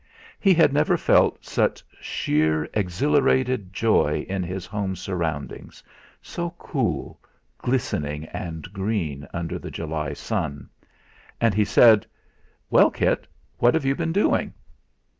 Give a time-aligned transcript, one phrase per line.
[0.39, 5.83] He had never felt such sheer exhilarated joy in his home surroundings,
[6.23, 7.19] so cool,
[7.59, 10.69] glistening and green under the July sun;
[11.39, 12.07] and he said:
[12.71, 13.27] "Well, Kit,
[13.59, 14.55] what have you all been doing?"